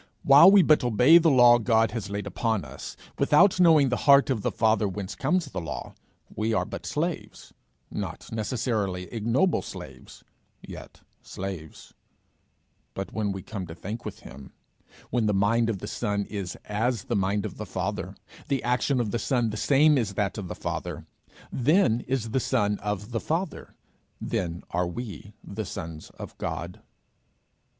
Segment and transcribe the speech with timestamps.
[0.23, 4.31] While we but obey the law God has laid upon us, without knowing the heart
[4.31, 5.93] of the Father whence comes the law,
[6.35, 7.53] we are but slaves
[7.91, 10.23] not necessarily ignoble slaves,
[10.63, 11.93] yet slaves;
[12.95, 14.53] but when we come to think with him,
[15.11, 18.15] when the mind of the son is as the mind of the Father,
[18.47, 21.05] the action of the son the same as that of the Father,
[21.51, 23.75] then is the son of the Father,
[24.19, 26.81] then are we the sons of God.